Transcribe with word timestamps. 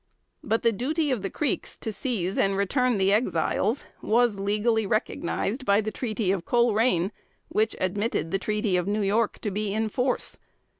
But 0.43 0.63
the 0.63 0.71
duty 0.71 1.11
of 1.11 1.21
the 1.21 1.29
Creeks 1.29 1.77
to 1.77 1.93
seize 1.93 2.35
and 2.35 2.57
return 2.57 2.97
the 2.97 3.13
Exiles 3.13 3.85
was 4.01 4.39
legally 4.39 4.87
recognized 4.87 5.63
by 5.63 5.79
the 5.79 5.91
treaty 5.91 6.31
of 6.31 6.43
Colerain, 6.43 7.11
which 7.49 7.75
admitted 7.79 8.31
the 8.31 8.39
treaty 8.39 8.77
of 8.77 8.87
New 8.87 9.03
York 9.03 9.37
to 9.41 9.51
be 9.51 9.71
in 9.71 9.89
force. 9.89 10.39